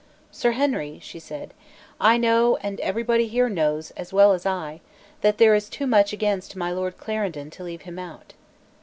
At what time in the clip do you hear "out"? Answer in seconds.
7.99-8.33